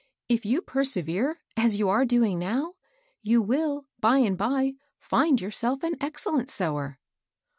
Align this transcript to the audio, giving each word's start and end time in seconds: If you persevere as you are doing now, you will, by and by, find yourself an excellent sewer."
If 0.27 0.45
you 0.45 0.63
persevere 0.63 1.37
as 1.55 1.77
you 1.77 1.87
are 1.89 2.05
doing 2.05 2.39
now, 2.39 2.73
you 3.21 3.39
will, 3.39 3.85
by 3.99 4.17
and 4.17 4.35
by, 4.35 4.73
find 4.99 5.39
yourself 5.39 5.83
an 5.83 5.93
excellent 6.01 6.49
sewer." 6.49 6.97